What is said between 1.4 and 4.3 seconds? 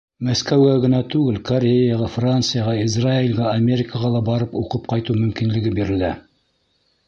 Кореяға, Францияға, Израилгә, Америкаға ла